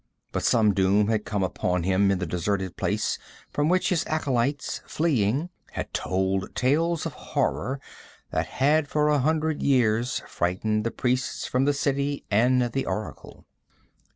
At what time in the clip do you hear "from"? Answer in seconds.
3.51-3.69, 11.45-11.65